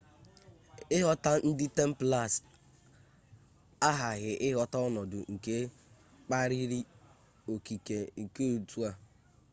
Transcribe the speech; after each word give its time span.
ịghọta 0.97 1.31
ndị 1.47 1.65
templars 1.77 2.33
aghaghi 3.89 4.31
ịghọta 4.47 4.77
ọnọdụ 4.87 5.19
nke 5.33 5.55
kpaliri 6.25 6.79
okike 7.53 7.97
nke 8.21 8.43
otu 8.55 8.79
a 8.89 8.91